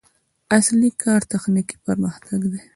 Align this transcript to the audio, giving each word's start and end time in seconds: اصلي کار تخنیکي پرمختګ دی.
اصلي 0.57 0.89
کار 1.03 1.21
تخنیکي 1.31 1.75
پرمختګ 1.85 2.39
دی. 2.51 2.61